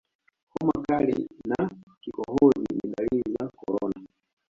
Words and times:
homa 0.53 0.73
kali 0.87 1.27
na 1.49 1.61
kikohozi 2.01 2.69
ni 2.75 2.89
dalili 2.97 3.33
za 3.39 3.47
korona 3.57 4.07